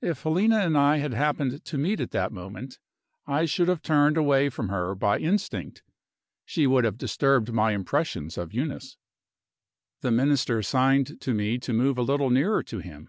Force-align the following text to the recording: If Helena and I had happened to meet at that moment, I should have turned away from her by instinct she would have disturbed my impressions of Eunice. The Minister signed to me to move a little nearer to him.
If 0.00 0.22
Helena 0.22 0.58
and 0.60 0.78
I 0.78 0.98
had 0.98 1.14
happened 1.14 1.64
to 1.64 1.78
meet 1.78 1.98
at 1.98 2.12
that 2.12 2.30
moment, 2.30 2.78
I 3.26 3.44
should 3.44 3.66
have 3.66 3.82
turned 3.82 4.16
away 4.16 4.48
from 4.48 4.68
her 4.68 4.94
by 4.94 5.18
instinct 5.18 5.82
she 6.44 6.64
would 6.64 6.84
have 6.84 6.96
disturbed 6.96 7.52
my 7.52 7.72
impressions 7.72 8.38
of 8.38 8.54
Eunice. 8.54 8.96
The 10.00 10.12
Minister 10.12 10.62
signed 10.62 11.20
to 11.20 11.34
me 11.34 11.58
to 11.58 11.72
move 11.72 11.98
a 11.98 12.02
little 12.02 12.30
nearer 12.30 12.62
to 12.62 12.78
him. 12.78 13.08